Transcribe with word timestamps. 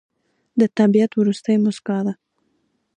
د 0.59 0.61
طبیعت 0.77 1.11
وروستی 1.15 1.55
موسکا 1.63 1.99
ده 2.05 2.13